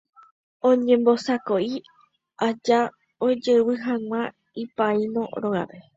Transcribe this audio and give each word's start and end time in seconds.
Oñembosako'i 0.69 1.77
aja 2.47 2.79
ojevyhag̃uáicha 3.25 4.21
ipaíno 4.63 5.21
rógape. 5.41 5.77